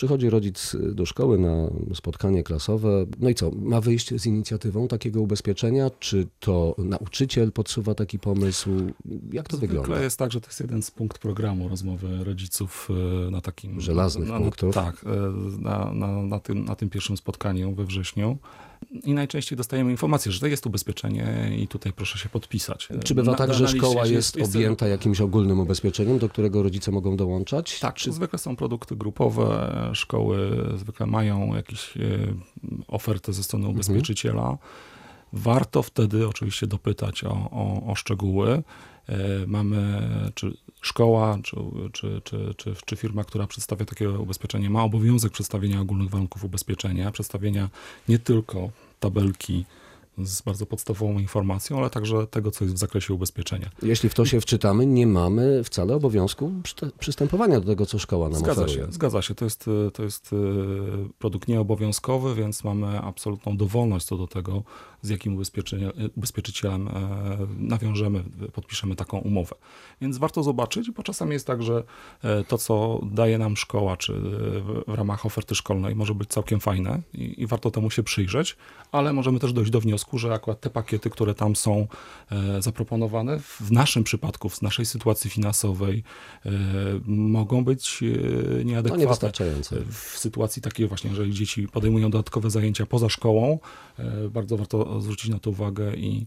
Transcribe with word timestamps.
Przychodzi 0.00 0.30
rodzic 0.30 0.76
do 0.92 1.06
szkoły 1.06 1.38
na 1.38 1.70
spotkanie 1.94 2.42
klasowe. 2.42 3.06
No 3.18 3.28
i 3.28 3.34
co? 3.34 3.50
Ma 3.50 3.80
wyjść 3.80 4.20
z 4.20 4.26
inicjatywą 4.26 4.88
takiego 4.88 5.20
ubezpieczenia? 5.20 5.90
Czy 5.98 6.26
to 6.38 6.74
nauczyciel 6.78 7.52
podsuwa 7.52 7.94
taki 7.94 8.18
pomysł? 8.18 8.70
Jak 9.32 9.48
to 9.48 9.56
Zwykle 9.56 9.78
wygląda? 9.78 10.04
jest 10.04 10.18
tak, 10.18 10.32
że 10.32 10.40
to 10.40 10.46
jest 10.46 10.60
jeden 10.60 10.82
z 10.82 10.90
punkt 10.90 11.18
programu 11.18 11.68
rozmowy 11.68 12.24
rodziców 12.24 12.88
e, 13.26 13.30
na 13.30 13.40
takim... 13.40 13.80
Żelaznych 13.80 14.28
na, 14.28 14.38
punktów. 14.38 14.74
Tak, 14.74 15.04
e, 15.06 15.08
na, 15.62 15.92
na, 15.92 16.22
na, 16.22 16.38
tym, 16.38 16.64
na 16.64 16.76
tym 16.76 16.90
pierwszym 16.90 17.16
spotkaniu 17.16 17.74
we 17.74 17.84
wrześniu. 17.84 18.38
I 18.90 19.14
najczęściej 19.14 19.56
dostajemy 19.56 19.90
informację, 19.90 20.32
że 20.32 20.40
to 20.40 20.46
jest 20.46 20.66
ubezpieczenie 20.66 21.50
i 21.58 21.68
tutaj 21.68 21.92
proszę 21.92 22.18
się 22.18 22.28
podpisać. 22.28 22.88
Czy 23.04 23.14
bywa 23.14 23.32
Na- 23.32 23.38
tak, 23.38 23.54
że 23.54 23.68
szkoła 23.68 24.06
jest 24.06 24.36
jest- 24.36 24.54
objęta 24.56 24.86
jakimś 24.88 25.20
ogólnym 25.20 25.60
ubezpieczeniem, 25.60 26.18
do 26.18 26.28
którego 26.28 26.62
rodzice 26.62 26.90
mogą 26.90 27.16
dołączać? 27.16 27.80
Tak, 27.80 27.94
Czy 27.94 28.12
zwykle 28.12 28.38
są 28.38 28.56
produkty 28.56 28.96
grupowe, 28.96 29.90
szkoły 29.94 30.64
zwykle 30.76 31.06
mają 31.06 31.54
jakieś 31.54 31.96
e, 31.96 32.00
ofertę 32.88 33.32
ze 33.32 33.42
strony 33.42 33.68
ubezpieczyciela. 33.68 34.58
Warto 35.32 35.82
wtedy 35.82 36.28
oczywiście 36.28 36.66
dopytać 36.66 37.24
o, 37.24 37.30
o, 37.50 37.86
o 37.86 37.94
szczegóły. 37.94 38.62
E, 39.08 39.16
Mamy, 39.46 40.02
czy 40.34 40.56
szkoła, 40.80 41.38
czy, 41.42 41.56
czy, 41.92 42.20
czy, 42.24 42.54
czy, 42.56 42.74
czy 42.86 42.96
firma, 42.96 43.24
która 43.24 43.46
przedstawia 43.46 43.84
takie 43.84 44.10
ubezpieczenie, 44.10 44.70
ma 44.70 44.82
obowiązek 44.82 45.32
przedstawienia 45.32 45.80
ogólnych 45.80 46.10
warunków 46.10 46.44
ubezpieczenia, 46.44 47.12
przedstawienia 47.12 47.68
nie 48.08 48.18
tylko 48.18 48.70
tabelki 49.00 49.64
z 50.18 50.42
bardzo 50.42 50.66
podstawową 50.66 51.18
informacją, 51.18 51.78
ale 51.78 51.90
także 51.90 52.26
tego, 52.26 52.50
co 52.50 52.64
jest 52.64 52.76
w 52.76 52.78
zakresie 52.78 53.14
ubezpieczenia. 53.14 53.70
Jeśli 53.82 54.08
w 54.08 54.14
to 54.14 54.24
się 54.26 54.40
wczytamy, 54.40 54.86
nie 54.86 55.06
mamy 55.06 55.64
wcale 55.64 55.94
obowiązku 55.94 56.52
przystępowania 56.98 57.60
do 57.60 57.66
tego, 57.66 57.86
co 57.86 57.98
szkoła 57.98 58.28
nam 58.28 58.38
Zgadza 58.38 58.62
oferuje. 58.64 58.86
się, 58.86 58.92
zgadza 58.92 59.22
się. 59.22 59.34
To 59.34 59.44
jest, 59.44 59.68
e, 59.86 59.90
to 59.90 60.02
jest 60.02 60.30
e, 60.32 60.36
produkt 61.18 61.48
nieobowiązkowy, 61.48 62.34
więc 62.34 62.64
mamy 62.64 63.00
absolutną 63.00 63.56
dowolność 63.56 64.06
co 64.06 64.16
do 64.16 64.26
tego, 64.26 64.62
z 65.02 65.08
jakim 65.08 65.36
ubezpieczenie- 65.36 66.10
ubezpieczycielem 66.16 66.88
e, 66.88 66.92
nawiążemy, 67.58 68.24
podpiszemy 68.52 68.96
taką 68.96 69.18
umowę. 69.18 69.56
Więc 70.00 70.18
warto 70.18 70.42
zobaczyć, 70.42 70.90
bo 70.90 71.02
czasami 71.02 71.32
jest 71.32 71.46
tak, 71.46 71.62
że 71.62 71.84
e, 72.22 72.44
to, 72.44 72.58
co 72.58 73.00
daje 73.12 73.38
nam 73.38 73.56
szkoła, 73.56 73.96
czy 73.96 74.12
w- 74.12 74.82
w 74.88 74.94
ramach 74.94 75.26
oferty 75.26 75.54
szkolnej, 75.54 75.94
może 75.96 76.14
być 76.14 76.28
całkiem 76.28 76.60
fajne 76.60 77.02
i, 77.14 77.42
i 77.42 77.46
warto 77.46 77.70
temu 77.70 77.90
się 77.90 78.02
przyjrzeć, 78.02 78.56
ale 78.92 79.12
możemy 79.12 79.38
też 79.40 79.52
dojść 79.52 79.70
do 79.70 79.80
wniosku, 79.80 79.99
że 80.18 80.32
akurat 80.34 80.60
te 80.60 80.70
pakiety, 80.70 81.10
które 81.10 81.34
tam 81.34 81.56
są 81.56 81.86
e, 82.30 82.62
zaproponowane, 82.62 83.38
w 83.40 83.72
naszym 83.72 84.04
przypadku, 84.04 84.48
w 84.48 84.62
naszej 84.62 84.86
sytuacji 84.86 85.30
finansowej, 85.30 86.02
e, 86.46 86.50
mogą 87.06 87.64
być 87.64 88.02
e, 88.02 88.06
No 88.56 88.62
nieadekwatne. 88.62 89.04
niewystarczające. 89.04 89.76
W 89.90 90.18
sytuacji 90.18 90.62
takiej 90.62 90.88
właśnie, 90.88 91.10
jeżeli 91.10 91.32
dzieci 91.34 91.68
podejmują 91.68 92.10
dodatkowe 92.10 92.50
zajęcia 92.50 92.86
poza 92.86 93.08
szkołą, 93.08 93.58
bardzo 94.30 94.56
warto 94.56 95.00
zwrócić 95.00 95.30
na 95.30 95.38
to 95.38 95.50
uwagę 95.50 95.94
i, 95.94 96.26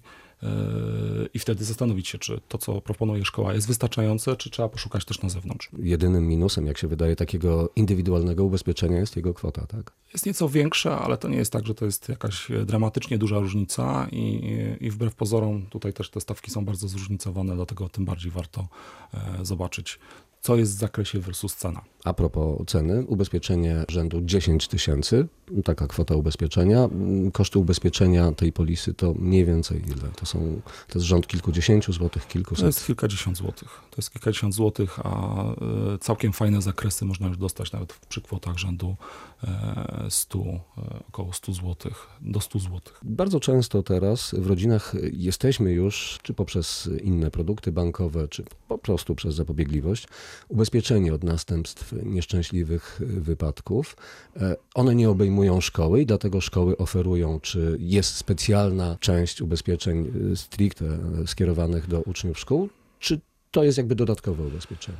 i 1.33 1.39
wtedy 1.39 1.65
zastanowić 1.65 2.07
się, 2.07 2.17
czy 2.17 2.41
to, 2.47 2.57
co 2.57 2.81
proponuje 2.81 3.25
szkoła 3.25 3.53
jest 3.53 3.67
wystarczające, 3.67 4.35
czy 4.35 4.49
trzeba 4.49 4.69
poszukać 4.69 5.05
też 5.05 5.21
na 5.21 5.29
zewnątrz. 5.29 5.69
Jedynym 5.79 6.27
minusem, 6.27 6.67
jak 6.67 6.77
się 6.77 6.87
wydaje, 6.87 7.15
takiego 7.15 7.69
indywidualnego 7.75 8.43
ubezpieczenia 8.43 8.99
jest 8.99 9.15
jego 9.15 9.33
kwota, 9.33 9.67
tak? 9.67 9.91
Jest 10.13 10.25
nieco 10.25 10.49
większa, 10.49 11.01
ale 11.01 11.17
to 11.17 11.27
nie 11.27 11.37
jest 11.37 11.51
tak, 11.51 11.67
że 11.67 11.75
to 11.75 11.85
jest 11.85 12.09
jakaś 12.09 12.51
e, 12.51 12.65
dramatycznie 12.65 13.17
duża 13.17 13.39
różnica 13.39 14.07
i, 14.11 14.41
i 14.81 14.91
wbrew 14.91 15.15
pozorom 15.15 15.65
tutaj 15.65 15.93
też 15.93 16.09
te 16.09 16.21
stawki 16.21 16.51
są 16.51 16.65
bardzo 16.65 16.87
zróżnicowane, 16.87 17.55
dlatego 17.55 17.89
tym 17.89 18.05
bardziej 18.05 18.31
warto 18.31 18.67
e, 19.13 19.45
zobaczyć, 19.45 19.99
co 20.41 20.55
jest 20.55 20.75
w 20.75 20.79
zakresie 20.79 21.19
versus 21.19 21.55
cena. 21.55 21.81
A 22.03 22.13
propos 22.13 22.61
ceny, 22.67 23.05
ubezpieczenie 23.05 23.83
rzędu 23.89 24.21
10 24.21 24.67
tysięcy, 24.67 25.27
taka 25.63 25.87
kwota 25.87 26.15
ubezpieczenia. 26.15 26.89
Koszty 27.33 27.59
ubezpieczenia 27.59 28.31
tej 28.31 28.53
polisy 28.53 28.93
to 28.93 29.13
mniej 29.13 29.45
więcej 29.45 29.81
ile? 29.85 30.09
To 30.15 30.25
są, 30.25 30.61
to 30.87 30.99
jest 30.99 31.07
rząd 31.07 31.27
kilkudziesięciu 31.27 31.93
złotych, 31.93 32.25
To 32.25 32.29
kilkuset. 32.29 32.65
jest 32.65 32.85
kilkadziesiąt 32.85 33.37
złotych. 33.37 33.69
To 33.89 33.95
jest 33.97 34.11
kilkadziesiąt 34.11 34.53
złotych, 34.53 34.99
a 35.03 35.43
e, 35.43 35.55
całkiem 35.99 36.33
fajne 36.33 36.61
zakresy 36.61 37.05
można 37.05 37.27
już 37.27 37.37
dostać 37.37 37.71
nawet 37.71 37.93
przy 38.09 38.21
kwotach 38.21 38.57
rzędu 38.57 38.95
e, 39.43 40.07
100, 40.09 40.39
e, 40.39 40.61
około 41.09 41.33
100 41.33 41.53
złotych, 41.53 42.07
do 42.21 42.39
100 42.41 42.59
złotych. 42.59 42.99
Bardzo 43.03 43.39
często 43.39 43.83
teraz 43.83 44.35
w 44.37 44.47
rodzinach 44.47 44.93
jesteśmy 45.13 45.71
już, 45.71 46.19
czy 46.23 46.33
poprzez 46.33 46.89
inne 47.03 47.31
produkty 47.31 47.71
bankowe, 47.71 48.27
czy 48.27 48.43
po 48.67 48.77
prostu 48.77 49.15
przez 49.15 49.35
zapobiegliwość, 49.35 50.07
ubezpieczeni 50.49 51.11
od 51.11 51.23
następstw 51.23 51.92
nieszczęśliwych 52.03 53.01
wypadków. 53.05 53.95
E, 54.37 54.55
One 54.73 54.95
nie 54.95 55.09
obejmują 55.09 55.61
szkoły 55.61 56.01
i 56.01 56.05
dlatego 56.05 56.41
szkoły 56.41 56.77
oferują, 56.77 57.39
czy 57.39 57.77
jest 57.79 58.15
specjalna 58.15 58.97
część 58.99 59.41
ubezpieczeń 59.41 60.11
e, 60.31 60.35
stricte 60.35 60.85
e, 60.85 61.27
skierowanych 61.27 61.87
do 61.87 62.01
uczniów 62.01 62.39
szkół, 62.39 62.69
czy 62.99 63.19
to 63.53 63.63
jest 63.63 63.77
jakby 63.77 63.95
dodatkowe 63.95 64.43
ubezpieczenie. 64.43 64.97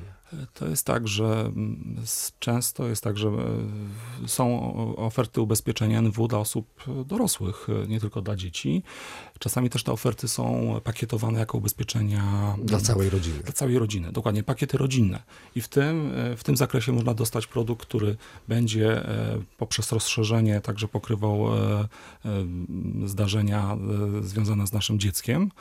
To 0.53 0.67
jest 0.67 0.85
tak, 0.85 1.07
że 1.07 1.25
mm, 1.25 1.95
często 2.39 2.87
jest 2.87 3.03
tak, 3.03 3.17
że 3.17 3.27
e, 3.27 4.27
są 4.27 4.73
oferty 4.95 5.41
ubezpieczenia 5.41 6.01
NW 6.01 6.27
dla 6.27 6.39
osób 6.39 6.83
dorosłych, 7.05 7.67
e, 7.83 7.87
nie 7.87 7.99
tylko 7.99 8.21
dla 8.21 8.35
dzieci. 8.35 8.83
Czasami 9.39 9.69
też 9.69 9.83
te 9.83 9.91
oferty 9.91 10.27
są 10.27 10.75
pakietowane 10.83 11.39
jako 11.39 11.57
ubezpieczenia 11.57 12.55
Dla 12.63 12.79
całej 12.79 13.09
rodziny. 13.09 13.39
Dla 13.39 13.53
całej 13.53 13.79
rodziny, 13.79 14.11
dokładnie, 14.11 14.43
pakiety 14.43 14.77
rodzinne. 14.77 15.23
I 15.55 15.61
w 15.61 15.67
tym, 15.67 16.11
e, 16.15 16.37
w 16.37 16.43
tym 16.43 16.57
zakresie 16.57 16.91
można 16.91 17.13
dostać 17.13 17.47
produkt, 17.47 17.81
który 17.81 18.17
będzie 18.47 19.03
poprzez 19.57 19.91
rozszerzenie 19.91 20.61
także 20.61 20.87
pokrywał 20.87 21.47
zdarzenia 23.05 23.77
związane 24.21 24.67
z 24.67 24.73
naszym 24.73 24.99
dzieckiem. 24.99 25.51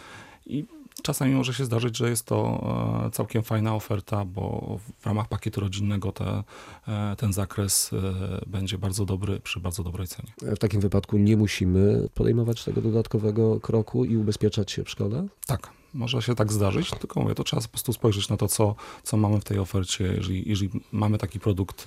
I 0.47 0.65
czasami 1.03 1.35
może 1.35 1.55
się 1.55 1.65
zdarzyć, 1.65 1.97
że 1.97 2.11
jest 2.11 2.27
to 2.27 2.65
e, 3.07 3.11
całkiem 3.11 3.43
fajna 3.43 3.75
oferta, 3.75 4.25
bo 4.25 4.79
w 4.99 5.07
ramach 5.07 5.29
pakietu 5.29 5.61
rodzinnego 5.61 6.13
te, 6.13 6.43
e, 6.89 7.17
ten 7.17 7.33
zakres 7.33 7.91
e, 7.93 8.41
będzie 8.47 8.79
bardzo 8.79 9.05
dobry 9.05 9.41
przy 9.41 9.61
bardzo 9.61 9.83
dobrej 9.83 10.09
cenie. 10.09 10.33
W 10.43 10.59
takim 10.59 10.81
wypadku 10.81 11.19
nie 11.19 11.37
musimy 11.37 12.09
podejmować 12.15 12.65
tego 12.65 12.81
dodatkowego 12.81 13.61
kroku 13.61 14.05
i 14.05 14.17
ubezpieczać 14.17 14.71
się 14.73 14.85
w 14.85 14.91
szkole? 14.91 15.27
Tak, 15.47 15.71
może 15.95 16.23
się 16.23 16.35
tak 16.35 16.53
zdarzyć, 16.53 16.91
tylko 16.91 17.21
mówię, 17.21 17.35
to 17.35 17.45
trzeba 17.45 17.63
po 17.63 17.69
prostu 17.69 17.93
spojrzeć 17.93 18.29
na 18.29 18.37
to, 18.37 18.49
co, 18.49 18.75
co 19.03 19.17
mamy 19.17 19.41
w 19.41 19.45
tej 19.45 19.59
ofercie. 19.59 20.05
Jeżeli, 20.05 20.49
jeżeli 20.49 20.71
mamy 20.93 21.19
taki 21.19 21.41
produkt 21.41 21.87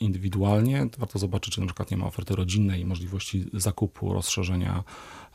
indywidualnie, 0.00 0.86
to 0.92 0.98
warto 0.98 1.18
zobaczyć, 1.18 1.54
czy 1.54 1.60
na 1.60 1.66
przykład 1.66 1.90
nie 1.90 1.96
ma 1.96 2.06
oferty 2.06 2.36
rodzinnej 2.36 2.80
i 2.80 2.84
możliwości 2.84 3.50
zakupu, 3.52 4.12
rozszerzenia 4.12 4.84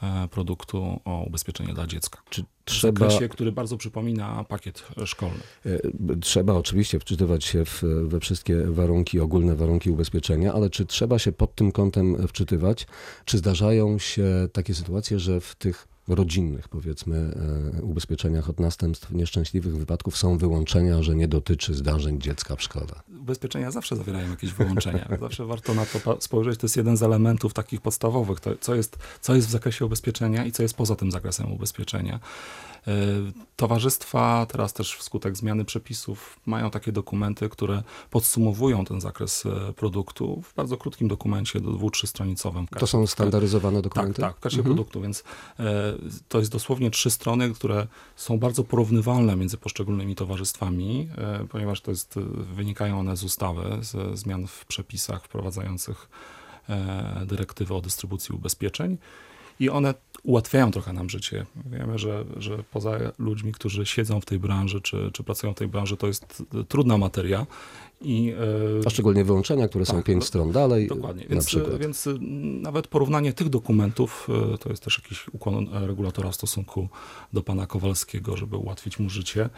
e, 0.04 0.28
produktu 0.28 1.00
o 1.06 1.24
ubezpieczenie 1.28 1.74
dla 1.74 1.88
dziecka. 1.88 2.20
Czy 2.30 2.42
W 2.42 2.46
trzeba... 2.66 3.00
zakresie, 3.00 3.30
który 3.30 3.52
bardzo 3.52 3.78
przypomina 3.78 4.44
pakiet 4.44 4.84
e, 5.02 5.08
szkolny. 5.08 5.40
E, 5.66 5.80
Trzeba 6.22 6.54
oczywiście 6.54 7.00
wczytywać 7.00 7.44
się 7.46 7.66
w, 7.66 7.84
we 8.04 8.20
wszystkie 8.20 8.64
warunki, 8.66 9.20
ogólne 9.20 9.56
warunki 9.56 9.90
ubezpieczenia, 9.90 10.54
ale 10.54 10.70
czy 10.70 10.86
trzeba 10.86 11.20
się 11.20 11.32
pod 11.32 11.56
tym 11.56 11.72
kątem 11.72 12.28
wczytywać? 12.28 12.88
Czy 13.26 13.38
zdarzają 13.38 14.00
się 14.00 14.26
takie 14.54 14.74
sytuacje, 14.74 15.20
że 15.20 15.42
w 15.42 15.56
tych 15.56 15.91
rodzinnych, 16.12 16.68
powiedzmy, 16.68 17.34
e, 17.78 17.82
ubezpieczeniach 17.82 18.50
od 18.50 18.60
następstw 18.60 19.12
nieszczęśliwych 19.12 19.78
wypadków 19.78 20.18
są 20.18 20.38
wyłączenia, 20.38 21.04
że 21.04 21.16
nie 21.16 21.28
dotyczy 21.28 21.74
zdarzeń 21.74 22.22
dziecka 22.22 22.56
w 22.56 22.62
szkole? 22.62 22.88
Ubezpieczenia 23.22 23.72
zawsze 23.72 23.96
zawierają 23.96 24.30
jakieś 24.30 24.54
wyłączenia. 24.54 25.08
Zawsze 25.20 25.46
warto 25.46 25.74
na 25.74 25.86
to 25.86 26.18
spojrzeć. 26.22 26.60
To 26.60 26.66
jest 26.66 26.78
jeden 26.78 26.98
z 26.98 27.04
elementów 27.04 27.54
takich 27.54 27.82
podstawowych. 27.82 28.40
To, 28.40 28.56
co, 28.62 28.76
jest, 28.76 28.98
co 29.22 29.36
jest 29.36 29.48
w 29.48 29.52
zakresie 29.52 29.86
ubezpieczenia 29.86 30.46
i 30.46 30.52
co 30.52 30.64
jest 30.64 30.74
poza 30.74 30.96
tym 30.96 31.12
zakresem 31.12 31.52
ubezpieczenia. 31.52 32.20
E, 32.88 32.92
Towarzystwa 33.56 34.46
teraz 34.50 34.74
też 34.74 34.96
wskutek 34.96 35.38
zmiany 35.38 35.66
przepisów 35.66 36.40
mają 36.46 36.72
takie 36.72 36.92
dokumenty, 36.92 37.50
które 37.50 37.84
podsumowują 38.10 38.86
ten 38.86 39.02
zakres 39.02 39.46
e, 39.46 39.74
produktu 39.74 40.42
w 40.42 40.56
bardzo 40.56 40.78
krótkim 40.78 41.08
dokumencie, 41.08 41.60
do 41.62 41.72
dwu, 41.72 41.92
trzystronicowym. 41.92 42.68
To 42.80 42.88
są 42.88 43.08
standaryzowane 43.08 43.78
Tak, 43.78 43.84
dokumenty? 43.84 44.22
tak, 44.22 44.38
w 44.38 44.40
karcie 44.40 44.58
Mhm. 44.58 44.76
produktu, 44.76 45.02
więc 45.02 45.24
e, 45.60 45.64
to 46.30 46.40
jest 46.40 46.52
dosłownie 46.52 46.92
trzy 46.92 47.10
strony, 47.12 47.54
które 47.54 47.88
są 48.16 48.40
bardzo 48.40 48.64
porównywalne 48.64 49.36
między 49.36 49.58
poszczególnymi 49.58 50.16
towarzystwami, 50.16 51.10
ponieważ 51.50 51.82
to 51.82 51.92
jest, 51.92 52.16
wynikają 52.56 53.00
one 53.00 53.18
z 53.18 53.24
ustawy, 53.24 53.78
ze 53.82 54.18
zmian 54.18 54.48
w 54.48 54.66
przepisach 54.66 55.24
wprowadzających 55.26 56.10
dyrektywę 57.26 57.76
o 57.76 57.82
dystrybucji 57.82 58.36
ubezpieczeń. 58.36 58.98
I 59.62 59.70
one 59.70 59.94
ułatwiają 60.24 60.72
trochę 60.72 60.94
nam 60.94 61.10
życie. 61.10 61.46
Wiemy, 61.66 62.00
że, 62.00 62.26
że 62.38 62.64
poza 62.72 63.00
ludźmi, 63.20 63.52
którzy 63.52 63.86
siedzą 63.86 64.22
w 64.22 64.26
tej 64.26 64.40
branży, 64.40 64.82
czy, 64.82 65.10
czy 65.14 65.24
pracują 65.24 65.54
w 65.54 65.56
tej 65.58 65.68
branży, 65.68 65.98
to 65.98 66.08
jest 66.08 66.44
trudna 66.68 66.98
materia. 66.98 67.48
I, 68.02 68.34
A 68.86 68.90
szczególnie 68.90 69.24
wyłączenia, 69.24 69.68
które 69.68 69.86
są 69.86 69.94
tak, 69.96 70.06
pięć 70.06 70.20
do- 70.24 70.28
stron 70.28 70.52
dalej, 70.52 70.88
Dokładnie, 70.88 71.24
na 71.24 71.30
więc, 71.30 71.46
przykład. 71.46 71.78
więc 71.78 72.08
y, 72.08 72.18
nawet 72.62 72.88
porównanie 72.88 73.34
tych 73.34 73.50
dokumentów 73.50 74.28
to 74.60 74.70
jest 74.70 74.84
też 74.84 75.02
jakiś 75.04 75.28
ukłon 75.28 75.68
e, 75.74 75.88
regulatora 75.88 76.32
w 76.32 76.36
stosunku 76.36 76.90
do 77.34 77.44
pana 77.44 77.68
Kowalskiego, 77.68 78.38
żeby 78.38 78.58
ułatwić 78.58 79.00
mu 79.00 79.10
życie. 79.10 79.50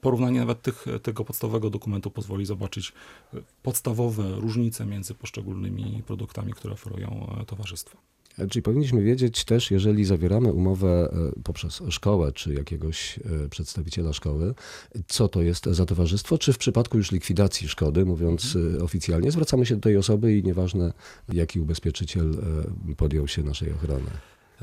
Porównanie 0.00 0.40
nawet 0.40 0.62
tych, 0.62 0.84
tego 1.02 1.24
podstawowego 1.24 1.70
dokumentu 1.70 2.10
pozwoli 2.10 2.46
zobaczyć 2.46 2.92
podstawowe 3.62 4.34
różnice 4.36 4.86
między 4.86 5.14
poszczególnymi 5.14 6.02
produktami, 6.06 6.52
które 6.52 6.74
oferują 6.74 7.36
e, 7.40 7.44
towarzystwa. 7.44 7.98
E, 8.38 8.46
Czyli 8.46 8.62
powinniśmy 8.62 9.02
wiedzieć 9.02 9.44
też, 9.44 9.70
jeżeli 9.70 10.04
zawieramy 10.04 10.52
umowę 10.52 11.12
e, 11.12 11.42
poprzez 11.42 11.82
szkołę 11.88 12.32
czy 12.32 12.54
jakiegoś 12.54 13.18
e, 13.18 13.48
przedstawiciela 13.48 14.12
szkoły, 14.12 14.54
co 15.06 15.28
to 15.28 15.42
jest 15.42 15.66
za 15.66 15.86
towarzystwo, 15.86 16.38
czy 16.38 16.52
w 16.52 16.58
przypadku 16.58 16.96
już 16.96 17.12
likwidacji 17.12 17.68
szkody, 17.68 18.04
mówiąc 18.04 18.56
e, 18.78 18.82
oficjalnie, 18.84 19.30
zwracamy 19.30 19.66
się 19.66 19.74
do 19.74 19.80
tej 19.80 19.96
osoby 19.96 20.36
i 20.38 20.42
nieważne 20.42 20.92
jaki 21.32 21.60
ubezpieczyciel 21.60 22.36
podjął 22.96 23.28
się 23.28 23.42
naszej 23.42 23.72
ochrony. 23.72 24.10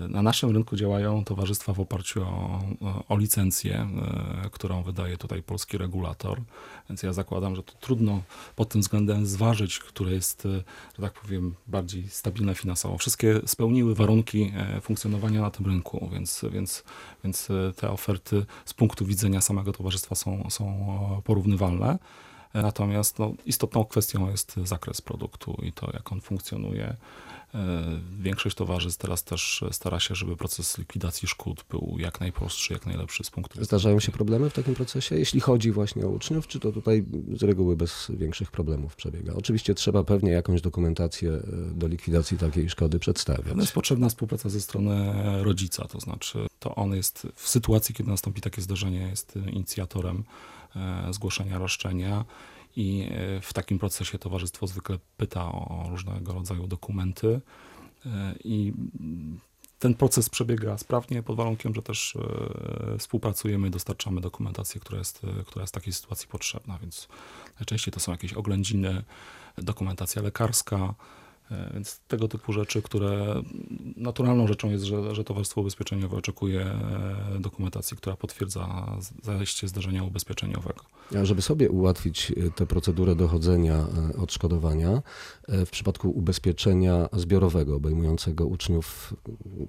Na 0.08 0.22
naszym 0.22 0.50
rynku 0.50 0.76
działają 0.76 1.24
towarzystwa 1.24 1.74
w 1.74 1.80
oparciu 1.80 2.22
o, 2.22 2.60
o 3.10 3.18
licencję, 3.18 3.88
e, 4.46 4.50
którą 4.50 4.84
wydaje 4.84 5.18
tutaj 5.18 5.44
polski 5.44 5.78
regulator, 5.78 6.42
więc 6.90 7.04
ja 7.04 7.14
zakładam, 7.14 7.56
że 7.56 7.64
to 7.64 7.74
trudno 7.80 8.22
pod 8.56 8.70
tym 8.70 8.82
względem 8.82 9.26
zważyć, 9.26 9.80
które 9.80 10.12
jest, 10.12 10.46
e, 10.46 10.50
że 10.98 11.02
tak 11.02 11.14
powiem, 11.14 11.56
bardziej 11.68 12.10
stabilne 12.10 12.56
finansowo. 12.56 12.98
Wszystkie 12.98 13.42
spełniły 13.46 13.96
warunki 13.96 14.52
e, 14.56 14.82
funkcjonowania 14.82 15.42
na 15.42 15.52
tym 15.52 15.66
rynku, 15.66 16.10
więc, 16.14 16.46
więc, 16.52 16.84
więc 17.24 17.48
te 17.76 17.92
oferty 17.92 18.46
z 18.66 18.74
punktu 18.74 19.06
widzenia 19.06 19.42
samego 19.42 19.72
towarzystwa 19.74 20.16
są, 20.16 20.48
są 20.50 21.22
porównywalne. 21.24 21.98
Natomiast 22.54 23.20
no, 23.20 23.34
istotną 23.46 23.86
kwestią 23.86 24.30
jest 24.30 24.56
zakres 24.64 25.02
produktu 25.02 25.62
i 25.64 25.72
to, 25.72 25.90
jak 25.94 26.12
on 26.12 26.22
funkcjonuje. 26.22 26.96
E, 27.56 28.00
Większość 28.20 28.56
towarzystw 28.56 29.02
teraz 29.02 29.24
też 29.24 29.64
stara 29.72 30.00
się, 30.00 30.16
żeby 30.16 30.38
proces 30.38 30.78
likwidacji 30.78 31.28
szkód 31.28 31.66
był 31.70 31.96
jak 32.00 32.20
najprostszy, 32.20 32.74
jak 32.74 32.86
najlepszy 32.86 33.24
z 33.24 33.30
punktu 33.30 33.54
widzenia. 33.54 33.66
Zdarzają 33.66 34.00
się 34.00 34.12
problemy 34.12 34.50
w 34.50 34.54
takim 34.54 34.76
procesie, 34.76 35.16
jeśli 35.16 35.40
chodzi 35.40 35.72
właśnie 35.72 36.06
o 36.06 36.10
uczniów, 36.10 36.48
czy 36.48 36.60
to 36.60 36.72
tutaj 36.72 37.06
z 37.38 37.44
reguły 37.44 37.76
bez 37.76 38.12
większych 38.14 38.52
problemów 38.52 38.96
przebiega? 38.96 39.34
Oczywiście 39.34 39.76
trzeba 39.76 40.04
pewnie 40.04 40.32
jakąś 40.32 40.62
dokumentację 40.62 41.32
e, 41.32 41.42
do 41.74 41.88
likwidacji 41.88 42.38
takiej 42.38 42.70
szkody 42.70 43.00
przedstawiać. 43.00 43.58
Jest 43.58 43.74
potrzebna 43.74 44.10
współpraca 44.10 44.50
ze 44.50 44.62
strony 44.62 45.14
rodzica, 45.44 45.88
to 45.88 46.00
znaczy 46.00 46.48
to 46.60 46.76
on 46.76 46.96
jest 46.96 47.28
w 47.36 47.50
sytuacji, 47.50 47.96
kiedy 47.96 48.10
nastąpi 48.10 48.42
takie 48.42 48.62
zdarzenie, 48.62 49.00
jest 49.00 49.36
inicjatorem 49.36 50.24
zgłoszenia 51.12 51.58
roszczenia 51.58 52.26
i 52.76 53.08
e, 53.12 53.42
w 53.42 53.54
takim 53.54 53.80
procesie 53.80 54.20
towarzystwo 54.20 54.68
zwykle 54.68 55.00
pyta 55.18 55.52
o 55.52 55.88
różnego 55.90 56.34
rodzaju 56.34 56.68
dokumenty 56.68 57.42
e, 58.06 58.36
i 58.44 58.74
ten 59.80 59.94
proces 59.94 60.30
przebiega 60.30 60.78
sprawnie 60.78 61.24
pod 61.24 61.38
warunkiem, 61.38 61.76
że 61.76 61.82
też 61.82 62.16
e, 62.16 62.98
współpracujemy 62.98 63.70
dostarczamy 63.70 64.22
dokumentację, 64.22 64.82
która 64.82 64.98
jest, 64.98 65.22
e, 65.24 65.44
która 65.44 65.64
jest 65.64 65.74
w 65.74 65.76
takiej 65.80 65.94
sytuacji 65.94 66.28
potrzebna, 66.28 66.78
więc 66.82 67.08
najczęściej 67.60 67.94
to 67.94 68.00
są 68.00 68.12
jakieś 68.12 68.34
oględziny, 68.34 69.04
dokumentacja 69.58 70.22
lekarska, 70.22 70.94
E, 70.94 71.29
Więc 71.74 72.00
tego 72.08 72.28
typu 72.28 72.54
rzeczy, 72.54 72.82
które 72.82 73.42
naturalną 73.98 74.48
rzeczą 74.48 74.70
jest, 74.70 74.84
że, 74.84 75.16
że 75.16 75.24
Towarzystwo 75.24 75.62
Ubezpieczeniowe 75.62 76.18
oczekuje 76.18 76.62
e, 76.62 77.40
dokumentacji, 77.40 77.98
która 77.98 78.16
potwierdza 78.16 78.98
z- 79.02 79.26
zaiste 79.26 79.68
zdarzenia 79.68 80.04
ubezpieczeniowego. 80.04 80.80
A 81.22 81.26
żeby 81.26 81.42
sobie 81.42 81.70
ułatwić 81.70 82.32
e, 82.38 82.52
tę 82.52 82.66
procedurę 82.66 83.16
dochodzenia 83.16 83.76
e, 84.14 84.18
odszkodowania, 84.18 85.02
e, 85.48 85.66
w 85.66 85.70
przypadku 85.70 86.10
ubezpieczenia 86.10 87.10
zbiorowego 87.14 87.76
obejmującego 87.76 88.46
uczniów 88.46 89.14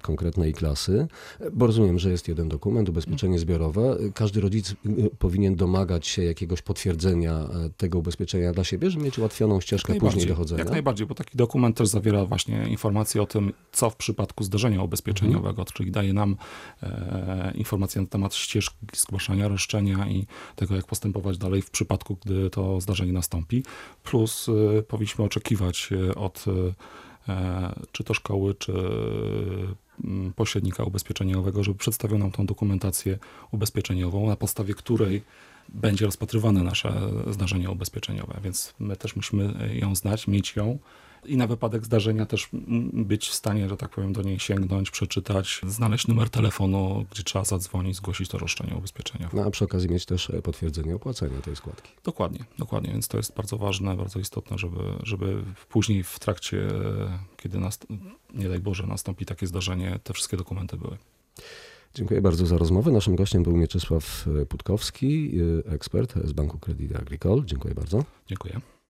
konkretnej 0.03 0.53
klasy, 0.55 1.07
e, 1.41 1.51
bo 1.51 1.67
rozumiem, 1.67 1.99
że 1.99 2.11
jest 2.11 2.29
jeden 2.29 2.49
dokument, 2.49 2.89
ubezpieczenie 2.89 3.39
zbiorowe, 3.39 3.83
e, 4.07 4.13
każdy 4.15 4.41
rodzic 4.41 4.75
powinien 5.19 5.57
domagać 5.57 6.07
się 6.07 6.23
jakiegoś 6.23 6.63
potwierdzenia 6.63 7.33
e, 7.35 7.71
tego 7.77 7.99
ubezpieczenia 7.99 8.53
dla 8.53 8.65
siebie, 8.65 8.91
żeby 8.91 9.05
mieć 9.05 9.19
ułatwioną 9.19 9.61
ścieżkę 9.61 9.95
później 9.95 10.27
dochodzenia. 10.27 10.59
Jak 10.59 10.71
najbardziej, 10.71 11.07
bo 11.07 11.15
taki 11.15 11.37
dokument 11.37 11.70
też 11.73 11.89
zawiera 11.89 12.25
właśnie 12.25 12.67
informacje 12.69 13.23
o 13.23 13.27
tym, 13.27 13.53
co 13.73 13.91
w 13.91 13.97
przypadku 13.97 14.45
zdarzenia 14.45 14.83
ubezpieczeniowego, 14.83 15.65
czyli 15.65 15.91
daje 15.91 16.13
nam 16.13 16.37
e, 16.83 17.53
informacje 17.55 18.01
na 18.01 18.07
temat 18.07 18.35
ścieżki 18.35 18.77
zgłaszania 18.97 19.49
roszczenia 19.49 20.09
i 20.09 20.27
tego, 20.57 20.77
jak 20.77 20.87
postępować 20.87 21.39
dalej 21.39 21.63
w 21.63 21.71
przypadku, 21.71 22.17
gdy 22.25 22.51
to 22.51 22.81
zdarzenie 22.81 23.13
nastąpi. 23.13 23.63
Plus 24.03 24.49
e, 24.49 24.83
powinniśmy 24.83 25.25
oczekiwać 25.25 25.91
e, 25.93 26.15
od 26.15 26.45
e, 27.29 27.75
czy 27.93 28.05
to 28.05 28.15
szkoły, 28.15 28.55
czy 28.55 28.73
mm, 30.05 30.33
pośrednika 30.33 30.85
ubezpieczeniowego, 30.85 31.65
żeby 31.65 31.79
przedstawił 31.79 32.19
nam 32.19 32.31
tą 32.31 32.47
dokumentację 32.47 33.19
ubezpieczeniową, 33.51 34.27
na 34.27 34.37
podstawie 34.37 34.75
której 34.75 35.23
będzie 35.69 36.07
rozpatrywane 36.07 36.63
nasze 36.63 37.11
zdarzenie 37.31 37.71
ubezpieczeniowe, 37.71 38.41
więc 38.45 38.75
my 38.79 38.97
też 38.97 39.17
musimy 39.17 39.71
ją 39.81 39.95
znać, 39.95 40.27
mieć 40.27 40.57
ją 40.57 40.79
i 41.25 41.37
na 41.37 41.47
wypadek 41.47 41.85
zdarzenia 41.85 42.27
też 42.27 42.49
być 42.93 43.29
w 43.29 43.35
stanie, 43.35 43.69
że 43.69 43.77
tak 43.77 43.91
powiem, 43.91 44.13
do 44.13 44.23
niej 44.23 44.39
sięgnąć, 44.39 44.91
przeczytać, 44.91 45.61
znaleźć 45.67 46.09
numer 46.09 46.31
telefonu, 46.31 47.07
gdzie 47.11 47.23
trzeba 47.23 47.45
zadzwonić, 47.45 47.97
zgłosić 47.97 48.29
to 48.29 48.39
roszczenie 48.39 48.77
ubezpieczeniowe. 48.77 49.37
No, 49.37 49.45
a 49.45 49.51
przy 49.51 49.65
okazji 49.65 49.91
mieć 49.91 50.07
też 50.07 50.31
e, 50.31 50.43
potwierdzenie 50.43 50.95
opłacenia 50.95 51.41
tej 51.41 51.57
składki. 51.57 51.91
Dokładnie, 52.05 52.45
dokładnie, 52.59 52.93
więc 52.93 53.09
to 53.09 53.17
jest 53.17 53.35
bardzo 53.35 53.59
ważne, 53.59 53.97
bardzo 53.97 54.19
istotne, 54.19 54.59
żeby, 54.59 54.79
żeby 55.03 55.43
później 55.69 56.03
w 56.03 56.19
trakcie, 56.19 56.69
kiedy 57.37 57.59
nast- 57.59 57.87
nie 58.35 58.49
daj 58.49 58.61
Boże 58.61 58.87
nastąpi 58.87 59.27
takie 59.27 59.47
zdarzenie, 59.47 59.99
te 60.05 60.13
wszystkie 60.13 60.37
dokumenty 60.37 60.77
były. 60.77 60.97
Dziękuję 61.95 62.21
bardzo 62.21 62.47
za 62.47 62.59
rozmowę. 62.59 62.91
Naszym 62.91 63.17
gościem 63.17 63.43
był 63.43 63.57
Mieczysław 63.57 64.27
e, 64.43 64.47
Putkowski, 64.47 65.33
e, 65.67 65.73
ekspert 65.73 66.15
z 66.25 66.33
Banku 66.33 66.59
Credit 66.59 66.97
Agricole. 66.97 67.43
Dziękuję 67.47 67.75
bardzo. 67.75 68.05
Dziękuję. 68.29 68.61